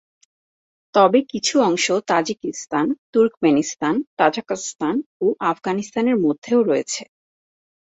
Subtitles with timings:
[0.93, 7.03] তবে কিছু অংশ তাজিকিস্তান, তুর্কমেনিস্তান, কাজাখস্তান ও আফগানিস্তানের মধ্যেও রয়েছে।